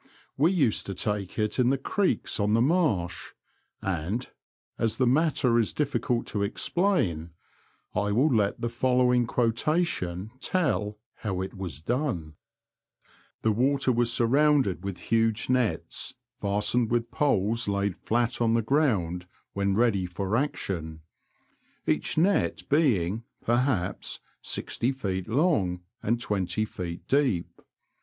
[0.35, 3.33] We used to take it in the creeks on the marsh,
[3.83, 4.27] and,
[4.79, 7.33] as the matter is difficult to explain,
[7.93, 12.33] I will let the following quotation tell how it was done:"
[13.43, 19.27] The water was surrounded with huge nets, fastened with poles laid flat on the ground
[19.55, 21.01] w^hen ready for action,
[21.85, 27.61] each net being, perhaps, sixty feet long and twenty feet deep.